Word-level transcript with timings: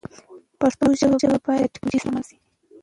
پښتو 0.59 0.85
ژبه 0.99 1.37
باید 1.47 1.67
د 1.67 1.71
ټکنالوژۍ 1.73 1.97
سره 2.01 2.11
مله 2.13 2.23
شي. 2.27 2.37